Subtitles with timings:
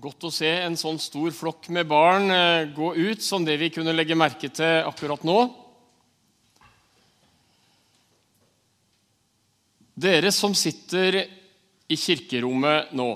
[0.00, 3.68] Godt å se en sånn stor flokk med barn eh, gå ut som det vi
[3.74, 5.34] kunne legge merke til akkurat nå.
[10.00, 13.10] Dere som sitter i kirkerommet nå,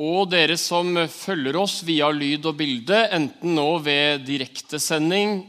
[0.00, 5.42] og dere som følger oss via lyd og bilde, enten nå ved direktesending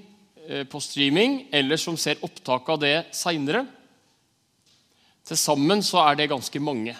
[0.43, 3.63] eh, på streaming eller som ser opptak av det seinere
[5.23, 6.97] Til sammen så er det ganske mange.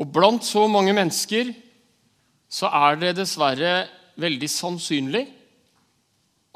[0.00, 1.52] Og blant så mange mennesker
[2.50, 3.74] så er det dessverre
[4.20, 5.26] veldig sannsynlig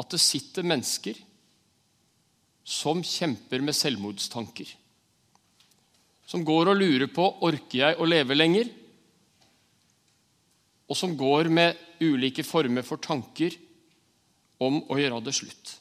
[0.01, 1.19] at det sitter mennesker
[2.65, 4.67] som kjemper med selvmordstanker.
[6.25, 8.71] Som går og lurer på orker jeg å leve lenger,
[10.89, 13.55] og som går med ulike former for tanker
[14.65, 15.75] om å gjøre det slutt.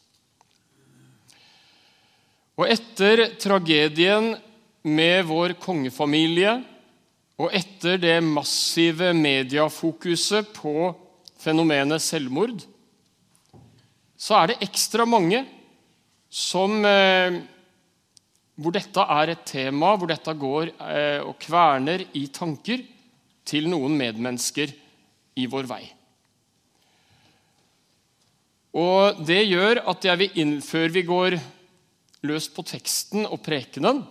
[2.59, 4.33] Og etter tragedien
[4.83, 6.59] med vår kongefamilie
[7.43, 10.93] og etter det massive mediafokuset på
[11.43, 12.61] fenomenet selvmord,
[14.15, 15.41] så er det ekstra mange
[16.31, 17.41] som, eh,
[18.55, 22.85] hvor dette er et tema, hvor dette går eh, og kverner i tanker
[23.43, 24.71] til noen medmennesker
[25.35, 25.83] i vår vei.
[28.73, 31.35] Og Det gjør at jeg vil inn, før vi går
[32.23, 34.01] løs på teksten og prekenen,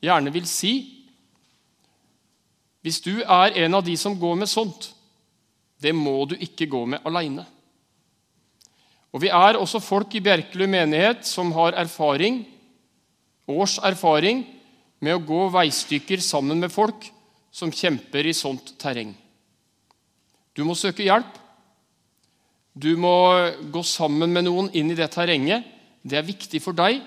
[0.00, 0.97] gjerne vil si
[2.82, 4.92] hvis du er en av de som går med sånt,
[5.82, 7.46] det må du ikke gå med aleine.
[9.12, 12.42] Og Vi er også folk i Bjerkelund menighet som har erfaring,
[13.48, 14.44] års erfaring
[15.00, 17.06] med å gå veistykker sammen med folk
[17.50, 19.14] som kjemper i sånt terreng.
[20.54, 21.30] Du må søke hjelp.
[22.78, 23.14] Du må
[23.72, 25.64] gå sammen med noen inn i det terrenget.
[26.02, 27.00] Det er viktig for deg,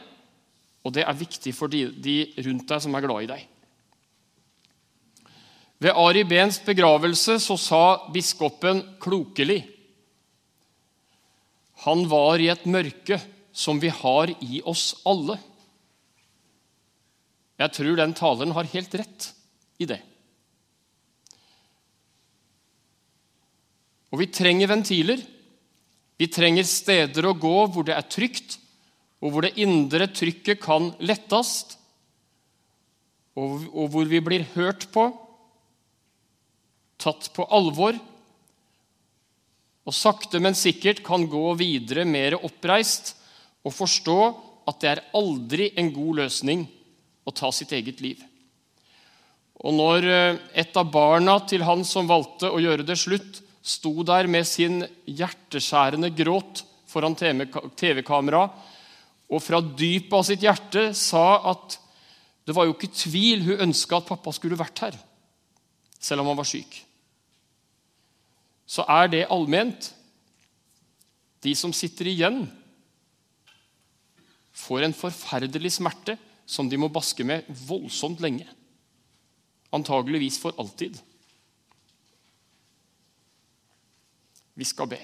[0.83, 1.85] og det er viktig for de,
[2.43, 3.45] rundt deg som er glad i deg.
[5.81, 9.63] Ved Ari Behns begravelse så sa biskopen klokelig
[11.87, 13.17] Han var i et mørke
[13.51, 15.39] som vi har i oss alle.
[17.57, 19.27] Jeg tror den taleren har helt rett
[19.81, 19.97] i det.
[24.13, 25.17] Og vi trenger ventiler.
[26.21, 28.59] Vi trenger steder å gå hvor det er trygt,
[29.17, 31.79] og hvor det indre trykket kan lettast,
[33.33, 35.09] og hvor vi blir hørt på
[37.01, 37.97] tatt på alvor
[39.81, 43.15] og sakte, men sikkert kan gå videre mer oppreist
[43.65, 44.17] og forstå
[44.69, 46.65] at det er aldri en god løsning
[47.25, 48.21] å ta sitt eget liv.
[49.61, 54.01] Og når eh, et av barna til han som valgte å gjøre det slutt, sto
[54.05, 58.47] der med sin hjerteskjærende gråt foran TV-kamera
[59.31, 61.77] og fra dypet av sitt hjerte sa at
[62.49, 64.97] det var jo ikke tvil hun ønska at pappa skulle vært her,
[66.01, 66.81] selv om han var syk
[68.71, 69.91] så er det allment.
[71.43, 72.45] De som sitter igjen,
[74.55, 76.15] får en forferdelig smerte
[76.45, 78.47] som de må baske med voldsomt lenge.
[79.75, 80.99] Antageligvis for alltid.
[84.55, 84.99] Vi skal be.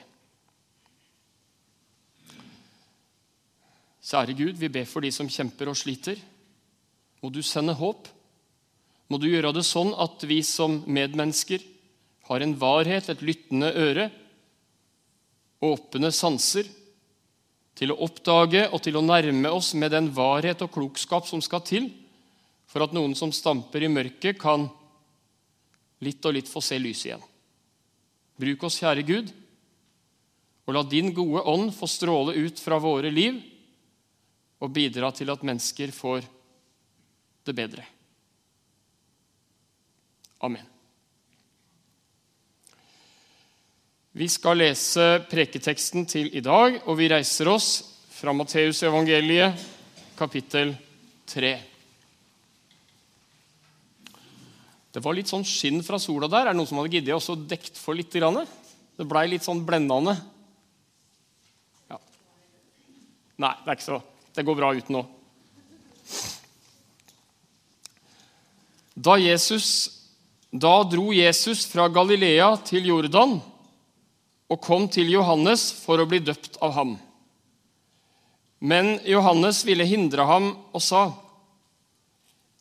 [4.08, 6.20] Kjære Gud, vi ber for de som kjemper og sliter.
[7.24, 8.08] Må du sende håp.
[9.12, 11.64] Må du gjøre det sånn at vi som medmennesker
[12.28, 14.10] har en varhet, et lyttende øre,
[15.64, 16.68] åpne sanser,
[17.78, 21.62] til å oppdage og til å nærme oss med den varhet og klokskap som skal
[21.66, 21.92] til
[22.68, 24.66] for at noen som stamper i mørket, kan
[26.04, 27.28] litt og litt få se lyset igjen.
[28.38, 29.30] Bruk oss, kjære Gud,
[30.68, 33.40] og la din gode ånd få stråle ut fra våre liv
[34.60, 36.28] og bidra til at mennesker får
[37.48, 37.86] det bedre.
[40.44, 40.77] Amen.
[44.18, 47.68] Vi skal lese preketeksten til i dag, og vi reiser oss
[48.18, 49.60] fra Matteusevangeliet,
[50.18, 50.72] kapittel
[51.30, 51.52] 3.
[54.90, 56.48] Det var litt sånn skinn fra sola der.
[56.48, 58.10] Er det noen som hadde giddet også dekt for litt?
[58.10, 60.16] Det blei litt sånn blendende.
[61.92, 62.00] Ja.
[63.46, 64.00] Nei, det er ikke så
[64.34, 65.04] Det går bra uten nå.
[68.98, 69.70] Da, Jesus,
[70.50, 73.38] da dro Jesus fra Galilea til Jordan
[74.48, 76.96] og kom til Johannes for å bli døpt av ham.
[78.60, 81.14] Men Johannes ville hindre ham og sa,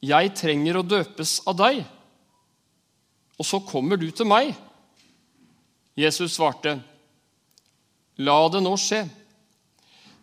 [0.02, 1.84] 'Jeg trenger å døpes av deg,
[3.38, 4.54] og så kommer du til meg.'
[5.96, 6.82] Jesus svarte,
[8.18, 9.08] 'La det nå skje.'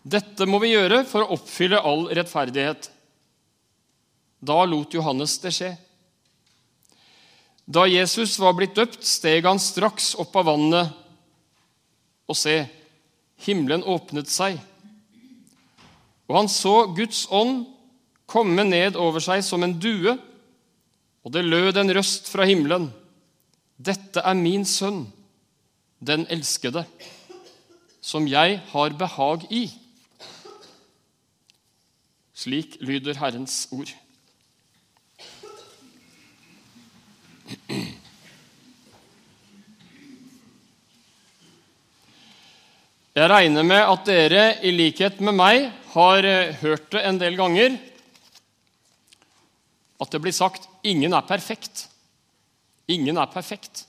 [0.04, 2.90] Dette må vi gjøre for å oppfylle all rettferdighet.
[4.44, 5.78] Da lot Johannes det skje.
[7.64, 10.92] Da Jesus var blitt døpt, steg han straks opp av vannet,
[12.30, 12.64] og se,
[13.44, 14.60] himmelen åpnet seg.
[16.30, 17.66] Og han så Guds ånd
[18.30, 20.16] komme ned over seg som en due,
[21.24, 22.90] og det lød en røst fra himmelen.
[23.78, 25.06] Dette er min sønn,
[26.00, 26.86] den elskede,
[28.04, 29.66] som jeg har behag i.
[32.34, 33.94] Slik lyder Herrens ord.
[43.14, 47.36] Jeg regner med at dere, i likhet med meg, har eh, hørt det en del
[47.38, 47.76] ganger
[50.02, 51.86] at det blir sagt 'ingen er perfekt'.
[52.90, 53.86] Ingen er perfekt.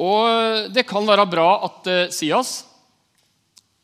[0.00, 2.64] Og det kan være bra at det sies.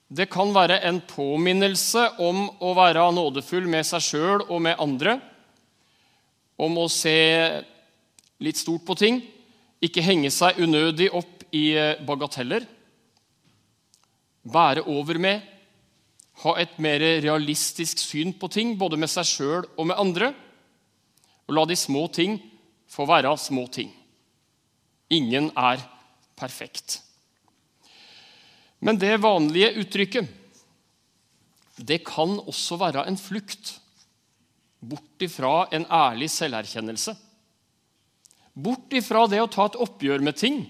[0.08, 5.20] Det kan være en påminnelse om å være nådefull med seg sjøl og med andre.
[6.58, 7.62] Om å se
[8.40, 9.22] litt stort på ting.
[9.84, 12.77] Ikke henge seg unødig opp i bagateller.
[14.44, 15.42] Være over med.
[16.44, 20.32] Ha et mer realistisk syn på ting, både med seg sjøl og med andre.
[21.48, 22.38] Og la de små ting
[22.88, 23.90] få være små ting.
[25.10, 25.82] Ingen er
[26.38, 27.00] perfekt.
[28.80, 30.28] Men det vanlige uttrykket,
[31.78, 33.78] det kan også være en flukt
[34.78, 37.14] bort ifra en ærlig selverkjennelse.
[38.58, 40.62] Bort ifra det å ta et oppgjør med ting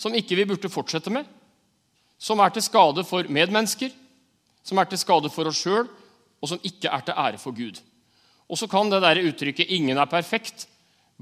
[0.00, 1.26] som ikke vi burde fortsette med,
[2.22, 3.90] som er til skade for medmennesker,
[4.62, 5.88] som er til skade for oss sjøl,
[6.42, 7.80] og som ikke er til ære for Gud.
[8.46, 10.66] Og så kan det der uttrykket 'ingen er perfekt'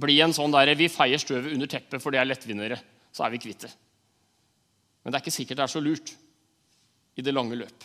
[0.01, 2.79] bli en sånn der, vi feier støvet under teppet, for det er lettvinnere.
[3.13, 3.73] Så er vi kvitt det.
[5.03, 6.13] Men det er ikke sikkert det er så lurt
[7.17, 7.85] i det lange løp.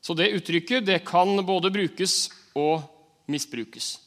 [0.00, 2.82] Så det uttrykket det kan både brukes og
[3.26, 3.98] misbrukes.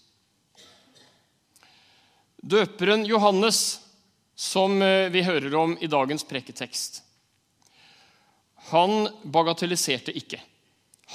[2.41, 3.81] Døperen Johannes,
[4.35, 7.03] som eh, vi hører om i dagens preketekst,
[8.69, 10.39] han bagatelliserte ikke.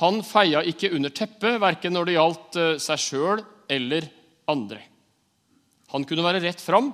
[0.00, 4.08] Han feia ikke under teppet, verken når det gjaldt eh, seg sjøl eller
[4.50, 4.82] andre.
[5.94, 6.90] Han kunne være rett fram,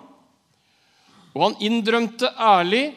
[1.33, 2.93] og han innrømte ærlig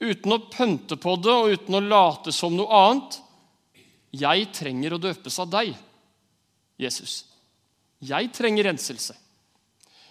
[0.00, 3.18] uten å pønte på det og uten å late som noe annet.
[4.18, 5.74] Jeg trenger å døpes av deg,
[6.80, 7.20] Jesus.
[8.00, 9.14] Jeg trenger renselse.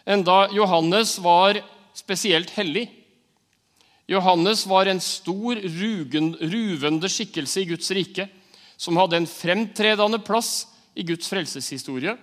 [0.07, 1.59] Enda Johannes var
[1.97, 2.85] spesielt hellig.
[4.07, 8.27] Johannes var en stor, ruvende skikkelse i Guds rike
[8.79, 12.13] som hadde en fremtredende plass i Guds frelseshistorie.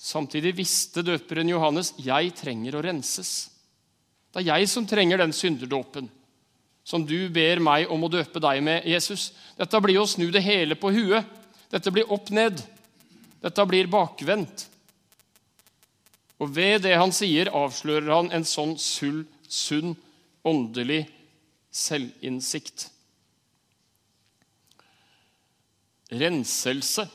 [0.00, 3.50] Samtidig visste døperen Johannes jeg trenger å renses.
[4.32, 6.08] Det er jeg som trenger den synderdåpen
[6.90, 9.30] som du ber meg om å døpe deg med, Jesus.
[9.58, 11.26] Dette blir å snu det hele på huet.
[11.70, 12.62] Dette blir opp ned.
[13.40, 14.66] Dette blir bakvendt.
[16.40, 19.96] Og ved det han sier, avslører han en sånn sull, sunn,
[20.46, 21.04] åndelig
[21.70, 22.88] selvinnsikt.
[26.10, 27.06] Renselse.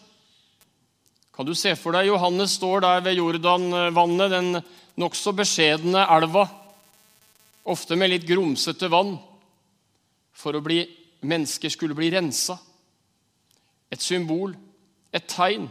[1.36, 4.62] Kan du se for deg Johannes står der ved Jordanvannet, den
[5.00, 6.46] nokså beskjedne elva
[7.66, 9.16] ofte med litt grumsete vann,
[10.36, 10.84] for å bli,
[11.26, 12.58] mennesker skulle bli rensa.
[13.90, 14.54] Et symbol,
[15.16, 15.68] et tegn.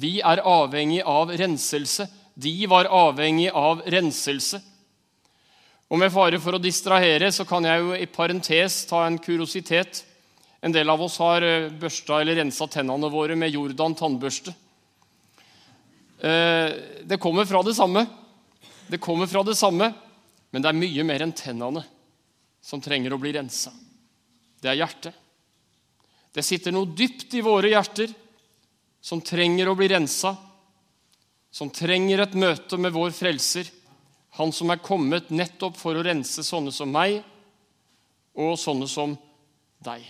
[0.00, 2.08] Vi er avhengig av renselse.
[2.34, 4.60] De var avhengig av renselse.
[5.92, 10.04] Og Med fare for å distrahere så kan jeg jo i parentes ta en kuriositet.
[10.64, 14.54] En del av oss har eh, børsta eller rensa tennene våre med Jordan tannbørste.
[16.24, 16.70] Eh,
[17.04, 18.06] det kommer fra det samme.
[18.88, 19.92] Det kommer fra det samme.
[20.50, 21.84] Men det er mye mer enn tennene
[22.64, 23.74] som trenger å bli rensa.
[24.62, 25.12] Det er hjertet.
[26.34, 28.10] Det sitter noe dypt i våre hjerter
[29.04, 30.32] som trenger å bli rensa,
[31.52, 33.68] som trenger et møte med vår frelser,
[34.34, 37.20] han som er kommet nettopp for å rense sånne som meg
[38.34, 39.14] og sånne som
[39.84, 40.02] deg.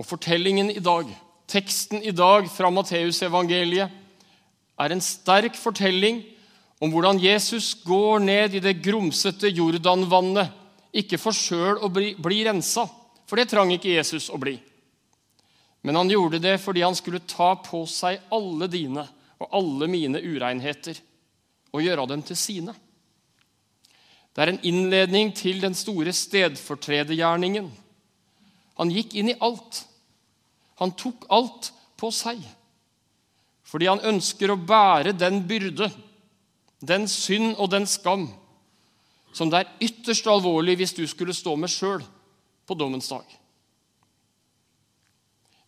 [0.00, 1.08] Og fortellingen i dag,
[1.50, 3.96] teksten i dag fra Matteusevangeliet,
[4.80, 6.22] er en sterk fortelling
[6.80, 10.48] om hvordan Jesus går ned i det grumsete Jordanvannet,
[10.96, 12.86] ikke for sjøl å bli, bli rensa,
[13.28, 14.56] for det trang ikke Jesus å bli.
[15.82, 19.06] Men han gjorde det fordi han skulle ta på seg alle dine
[19.40, 20.98] og alle mine urenheter
[21.72, 22.74] og gjøre dem til sine.
[24.34, 27.70] Det er en innledning til den store stedfortredergjerningen.
[28.80, 29.84] Han gikk inn i alt.
[30.80, 32.40] Han tok alt på seg
[33.70, 35.86] fordi han ønsker å bære den byrde,
[36.82, 38.24] den synd og den skam
[39.32, 42.02] som det er ytterst alvorlig hvis du skulle stå med sjøl
[42.66, 43.24] på dommens dag.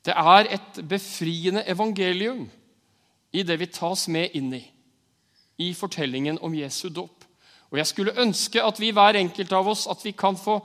[0.03, 2.49] Det er et befriende evangelium
[3.33, 4.63] i det vi tas med inn i,
[5.63, 7.23] i fortellingen om Jesu dåp.
[7.71, 10.59] Og jeg skulle ønske at vi hver enkelt av oss at vi kan få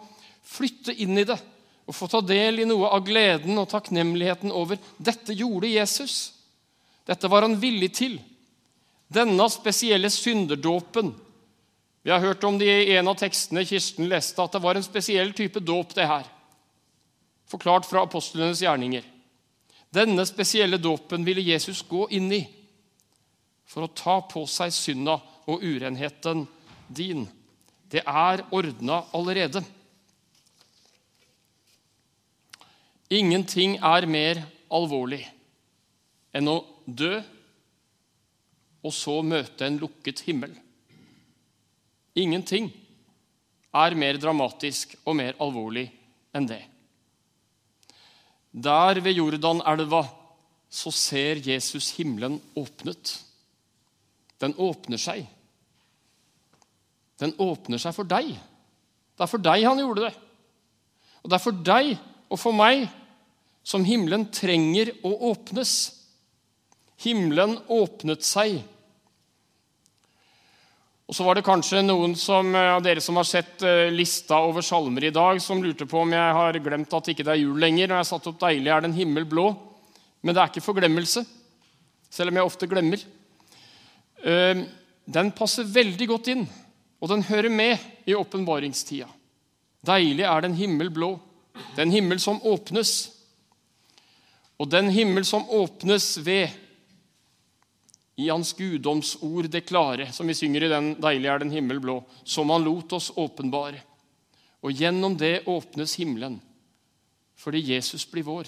[0.47, 1.37] flytte inn i det
[1.87, 6.33] og få ta del i noe av gleden og takknemligheten over dette gjorde Jesus.
[7.07, 8.17] Dette var han villig til.
[9.07, 11.13] Denne spesielle synderdåpen.
[12.03, 14.83] Vi har hørt om det i en av tekstene Kirsten leste, at det var en
[14.83, 16.27] spesiell type dåp, det her.
[17.47, 19.07] Forklart fra apostlenes gjerninger.
[19.97, 22.43] Denne spesielle dåpen ville Jesus gå inn i
[23.67, 25.17] for å ta på seg synda
[25.49, 26.45] og urenheten
[26.87, 27.25] din.
[27.89, 29.63] Det er ordna allerede.
[33.09, 35.23] Ingenting er mer alvorlig
[36.35, 37.15] enn å dø
[38.83, 40.51] og så møte en lukket himmel.
[42.17, 42.69] Ingenting
[43.75, 45.87] er mer dramatisk og mer alvorlig
[46.35, 46.61] enn det.
[48.57, 50.03] Der ved Jordanelva
[50.69, 53.19] så ser Jesus himmelen åpnet.
[54.41, 55.25] Den åpner seg.
[57.21, 58.33] Den åpner seg for deg.
[59.17, 60.13] Det er for deg han gjorde det.
[61.23, 61.93] Og det er for deg
[62.27, 62.87] og for meg
[63.67, 65.73] som himmelen trenger å åpnes.
[67.03, 68.61] Himmelen åpnet seg.
[71.07, 74.41] Og så var det kanskje noen som, eh, av dere som har sett eh, lista
[74.43, 77.43] over salmer i dag, som lurte på om jeg har glemt at ikke det er
[77.45, 77.87] jul lenger.
[77.87, 79.55] Når jeg har satt opp 'Deilig er den himmel blå'.
[80.21, 81.25] Men det er ikke forglemmelse,
[82.09, 82.99] selv om jeg ofte glemmer.
[84.19, 84.65] Eh,
[85.07, 86.47] den passer veldig godt inn,
[86.99, 89.07] og den hører med i åpenbaringstida.
[89.85, 91.19] Deilig er den himmel blå,
[91.77, 93.13] den himmel som åpnes.
[94.59, 96.49] Og den himmel som åpnes ved
[98.17, 102.03] i Hans guddomsord det klare, som vi synger i den 'Deilig er den himmel blå',
[102.23, 103.83] som Han lot oss åpenbare.
[104.63, 106.41] Og gjennom det åpnes himmelen,
[107.37, 108.47] fordi Jesus blir vår.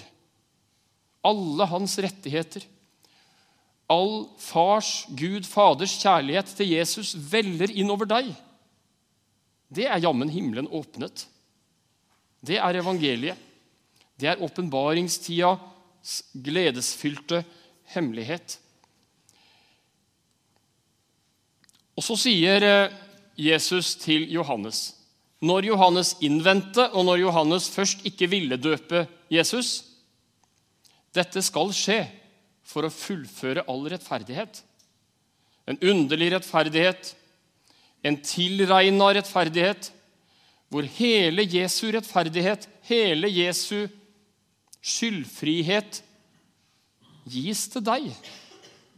[1.23, 2.65] Alle hans rettigheter,
[3.89, 8.33] all fars, Gud Faders kjærlighet til Jesus veller inn over deg.
[9.69, 11.27] Det er jammen himmelen åpnet.
[12.41, 13.37] Det er evangeliet.
[14.19, 17.43] Det er åpenbaringstidas gledesfylte
[17.93, 18.57] hemmelighet.
[21.99, 22.95] Og så sier eh,
[23.39, 24.93] Jesus til Johannes
[25.43, 29.83] Når Johannes innvendte, og når Johannes først ikke ville døpe Jesus
[31.15, 31.99] Dette skal skje
[32.69, 34.59] for å fullføre all rettferdighet.
[35.65, 37.15] En underlig rettferdighet,
[38.05, 39.89] en tilregna rettferdighet,
[40.69, 43.89] hvor hele Jesu rettferdighet, hele Jesu
[44.85, 46.03] skyldfrihet,
[47.25, 48.11] gis til deg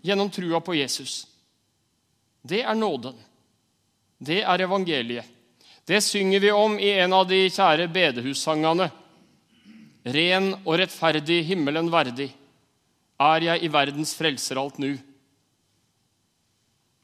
[0.03, 1.30] gjennom trua på Jesus.
[2.41, 3.17] Det er nåden.
[4.17, 5.25] Det er evangeliet.
[5.85, 8.89] Det synger vi om i en av de kjære bedehussangene.
[10.05, 12.29] Ren og rettferdig, himmelen verdig,
[13.21, 14.93] er jeg i verdens frelser alt nu.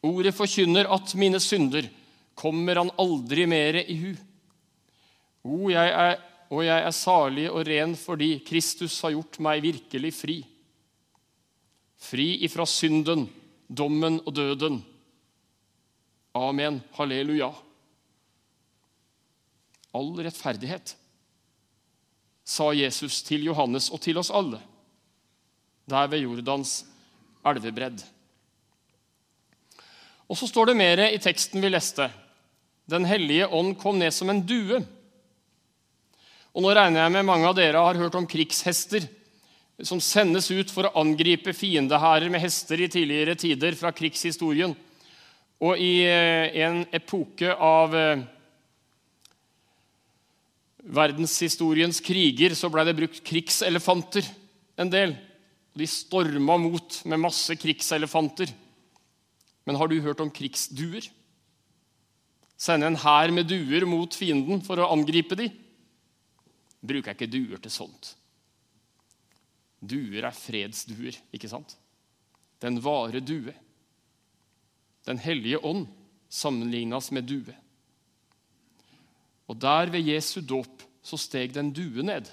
[0.08, 1.90] Ordet forkynner at mine synder
[2.38, 4.12] kommer han aldri mere i hu.
[5.46, 6.18] O, jeg er,
[6.54, 10.38] og jeg er salig og ren fordi Kristus har gjort meg virkelig fri.
[11.98, 13.26] Fri ifra synden,
[13.68, 14.82] dommen og døden
[16.38, 16.82] Amen.
[16.98, 17.50] Halleluja.
[19.98, 20.94] All rettferdighet,
[22.46, 24.60] sa Jesus til Johannes og til oss alle,
[25.90, 26.84] der ved Jordans
[27.48, 28.04] elvebredd.
[30.28, 32.10] Og så står det mer i teksten vi leste.
[32.88, 34.84] Den hellige ånd kom ned som en due.
[36.54, 39.08] Og nå regner jeg med mange av dere har hørt om krigshester
[39.86, 44.74] som sendes ut for å angripe fiendehærer med hester i tidligere tider fra krigshistorien.
[45.64, 48.26] Og i eh, en epoke av eh,
[50.86, 54.28] verdenshistoriens kriger så ble det brukt krigselefanter
[54.78, 55.16] en del.
[55.78, 58.54] De storma mot med masse krigselefanter.
[59.66, 61.10] Men har du hørt om krigsduer?
[62.58, 65.50] Sende en hær med duer mot fienden for å angripe de?
[66.82, 68.14] Bruker jeg ikke duer til sånt.
[69.78, 71.76] Duer er fredsduer, ikke sant?
[72.64, 73.54] Den vare due.
[75.08, 75.88] Den hellige ånd
[76.30, 77.56] sammenlignes med due.
[79.48, 82.28] Og der ved Jesu dåp så steg det en due ned.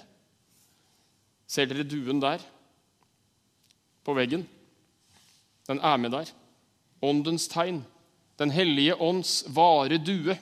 [1.47, 2.43] Ser dere duen der?
[4.03, 4.43] På veggen.
[5.67, 6.31] Den er med der.
[7.01, 7.85] Åndens tegn.
[8.39, 10.35] Den hellige ånds vare due.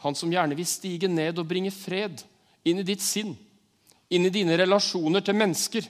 [0.00, 2.22] Han som gjerne vil stige ned og bringe fred
[2.64, 3.34] inn i ditt sinn,
[4.08, 5.86] inn i dine relasjoner til mennesker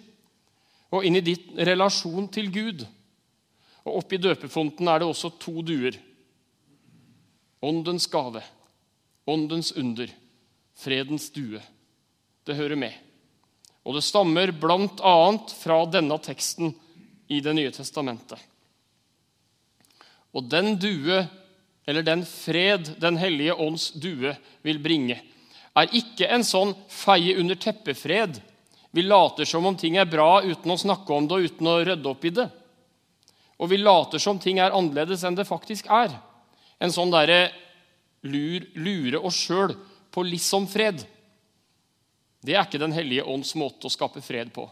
[0.94, 2.84] og inn i ditt relasjon til Gud.
[3.88, 5.96] Og oppi døpefonten er det også to duer.
[7.64, 8.42] Åndens gave,
[9.26, 10.10] åndens under,
[10.78, 11.62] fredens due.
[12.44, 12.92] Det hører med.
[13.88, 15.16] Og det stammer bl.a.
[15.62, 16.74] fra denne teksten
[17.28, 18.38] i Det nye testamentet.
[20.36, 21.22] Og den due,
[21.88, 25.18] eller den fred Den hellige ånds due vil bringe,
[25.78, 28.40] er ikke en sånn feie under teppet-fred.
[28.90, 31.76] Vi later som om ting er bra uten å snakke om det og uten å
[31.86, 32.48] rydde opp i det.
[33.58, 36.12] Og vi later som ting er annerledes enn det faktisk er.
[36.78, 37.48] En sånn derre
[38.22, 39.74] lur, lure oss sjøl
[40.14, 41.02] på liksom-fred.
[42.42, 44.68] Det er ikke Den hellige ånds måte å skape fred på.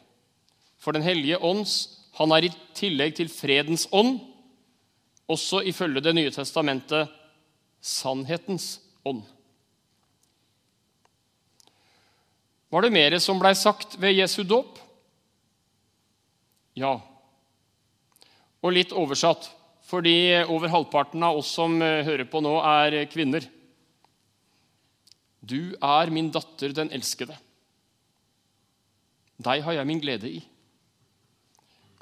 [0.78, 4.20] For Den hellige ånds han er i tillegg til fredens ånd
[5.26, 7.10] også ifølge Det nye testamentet
[7.82, 9.24] sannhetens ånd.
[12.70, 14.78] Var det mer som blei sagt ved Jesu dåp?
[16.76, 16.98] Ja.
[18.66, 19.46] Og litt oversatt,
[19.86, 23.46] fordi over halvparten av oss som eh, hører på nå, er kvinner.
[25.38, 27.36] Du er min datter, den elskede.
[29.38, 30.40] Deg har jeg min glede i.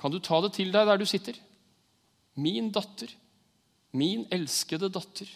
[0.00, 1.36] Kan du ta det til deg der du sitter?
[2.40, 3.12] Min datter,
[3.92, 5.28] min elskede datter.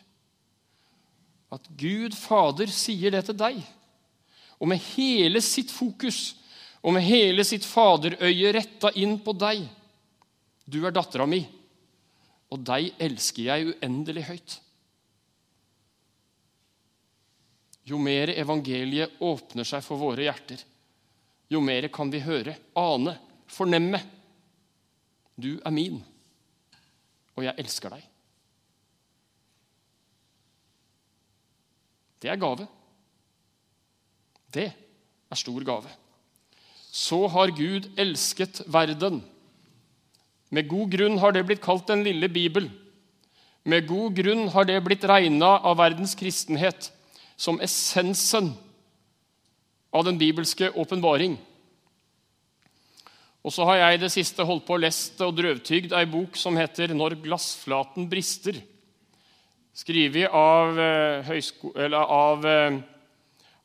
[1.53, 3.61] At Gud Fader sier det til deg,
[4.59, 6.39] og med hele sitt fokus
[6.83, 9.65] og med hele sitt faderøye retta inn på deg.
[10.69, 11.41] Du er dattera mi,
[12.53, 14.57] og deg elsker jeg uendelig høyt.
[17.89, 20.61] Jo mer evangeliet åpner seg for våre hjerter,
[21.49, 23.15] jo mer kan vi høre, ane,
[23.49, 24.03] fornemme.
[25.39, 26.03] Du er min,
[27.39, 28.05] og jeg elsker deg.
[32.19, 32.67] Det er gave.
[34.53, 35.93] Det er stor gave.
[36.91, 39.23] Så har Gud elsket verden.
[40.51, 42.71] Med god grunn har det blitt kalt Den lille bibel.
[43.69, 46.91] Med god grunn har det blitt regna av verdens kristenhet
[47.37, 48.55] som essensen
[49.93, 51.37] av den bibelske åpenbaring.
[53.45, 56.37] Og så har jeg i det siste holdt på å lest og drøvtygd ei bok
[56.37, 58.61] som heter 'Når glassflaten brister',
[59.73, 62.81] skrevet av, eh, av eh,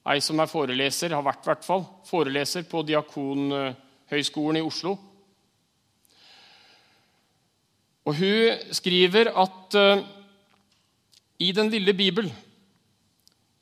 [0.06, 4.98] ei som er foreleser, har vært i hvert fall, foreleser på Diakonhøgskolen i Oslo.
[8.04, 10.04] Og Hun skriver at uh,
[11.40, 12.32] i Den lille bibel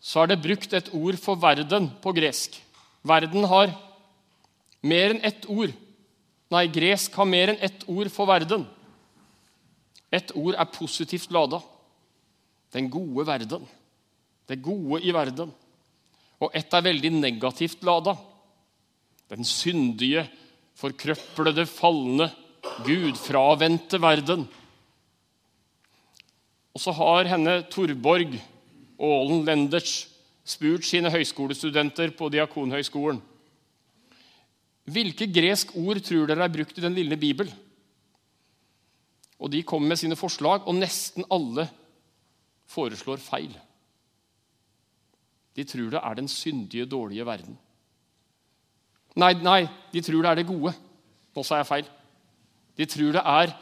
[0.02, 2.56] så er det brukt et ord for verden på gresk.
[3.06, 3.70] Verden har
[4.82, 5.74] mer enn ett ord.
[6.52, 8.66] Nei, gresk har mer enn ett ord for verden.
[10.12, 11.62] Ett ord er positivt lada.
[12.74, 13.68] Den gode verden.
[14.50, 15.54] Det gode i verden.
[16.42, 18.18] Og ett er veldig negativt lada.
[19.30, 20.26] Den syndige,
[20.82, 22.32] forkrøplede, falne,
[22.86, 24.46] gudfravendte verden.
[26.72, 28.38] Og så har henne Torborg
[29.02, 30.08] Aalen Lenders
[30.48, 33.22] spurt sine høyskolestudenter på Diakonhøgskolen
[34.90, 37.50] hvilke gresk ord tror dere er brukt i den lille Bibel?
[39.42, 41.68] Og De kommer med sine forslag, og nesten alle
[42.70, 43.54] foreslår feil.
[45.56, 47.58] De tror det er den syndige, dårlige verden.
[49.16, 50.74] Nei, nei, de tror det er det gode.
[51.36, 51.90] Nå sa jeg feil.
[52.82, 53.54] De tror det er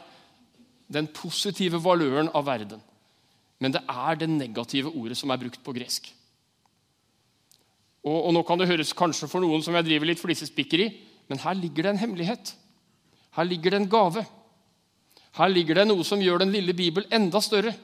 [0.90, 2.80] den positive valøren av verden
[3.60, 6.08] men det er det negative ordet som er brukt på gresk.
[8.00, 10.88] Og, og Nå kan det høres kanskje for noen som jeg driver litt flisespikkeri,
[11.28, 12.54] men her ligger det en hemmelighet.
[13.36, 14.24] Her ligger det en gave.
[15.36, 17.74] Her ligger det noe som gjør den lille Bibel enda større,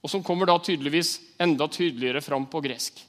[0.00, 3.04] og som kommer da tydeligvis enda tydeligere fram på gresk.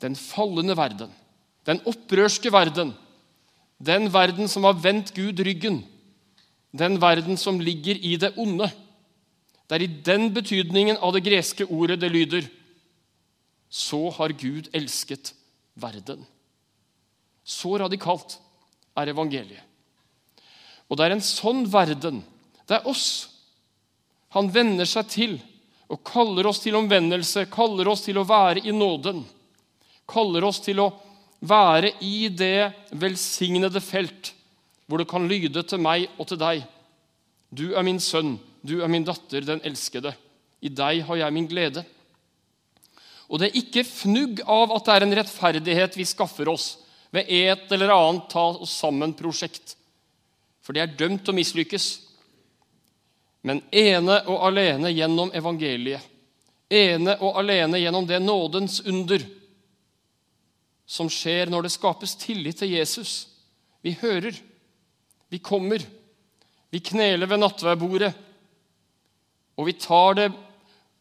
[0.00, 1.12] Den fallende verden,
[1.68, 2.96] den opprørske verden,
[3.82, 5.82] den verden som har vendt Gud ryggen,
[6.70, 8.70] den verden som ligger i det onde,
[9.66, 12.48] det er i den betydningen av det greske ordet det lyder
[13.72, 15.32] Så har Gud elsket
[15.80, 16.26] verden.
[17.44, 18.36] Så radikalt
[18.94, 19.62] er evangeliet.
[20.90, 22.20] Og det er en sånn verden.
[22.68, 23.30] Det er oss.
[24.36, 25.38] Han venner seg til
[25.88, 29.24] og kaller oss til omvendelse, kaller oss til å være i nåden.
[30.08, 30.90] Kaller oss til å
[31.42, 34.32] være i det velsignede felt
[34.86, 36.62] hvor det kan lyde til meg og til deg.
[37.50, 40.12] Du er min sønn, du er min datter, den elskede.
[40.62, 41.84] I deg har jeg min glede.
[43.32, 46.66] Og det er ikke fnugg av at det er en rettferdighet vi skaffer oss
[47.12, 49.74] ved et eller annet ta oss sammen-prosjekt.
[50.62, 51.86] For det er dømt å mislykkes.
[53.48, 56.04] Men ene og alene gjennom evangeliet,
[56.72, 59.24] ene og alene gjennom det nådens under
[60.92, 63.26] som skjer når det skapes tillit til Jesus.
[63.80, 64.36] Vi hører,
[65.32, 65.80] vi kommer,
[66.72, 68.12] vi kneler ved nattverdbordet,
[69.56, 70.28] og vi tar det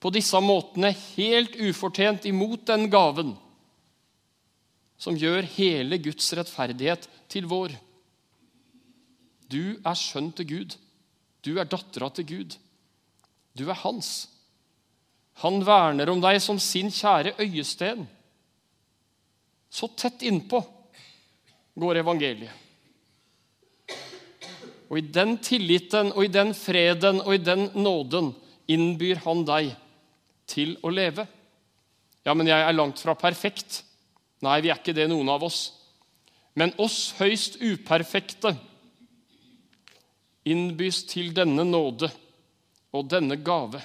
[0.02, 3.36] på disse måtene helt ufortjent imot den gaven,
[5.02, 7.76] som gjør hele Guds rettferdighet til vår.
[9.52, 10.76] Du er sønn til Gud.
[11.44, 12.56] Du er dattera til Gud.
[13.58, 14.30] Du er hans.
[15.44, 18.06] Han verner om deg som sin kjære øyesten.
[19.72, 20.60] Så tett innpå
[21.80, 22.52] går evangeliet.
[24.92, 28.34] Og i den tilliten og i den freden og i den nåden
[28.68, 29.72] innbyr han deg
[30.52, 31.24] til å leve.
[32.28, 33.86] Ja, men jeg er langt fra perfekt.
[34.44, 35.62] Nei, vi er ikke det, noen av oss.
[36.60, 38.52] Men oss høyst uperfekte
[40.52, 42.10] innbys til denne nåde
[42.92, 43.80] og denne gave,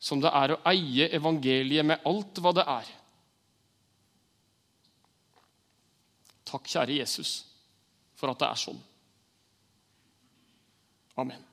[0.00, 2.88] som det er å eie evangeliet med alt hva det er.
[6.48, 7.42] Takk, kjære Jesus,
[8.16, 8.80] for at det er sånn.
[11.18, 11.47] Amen.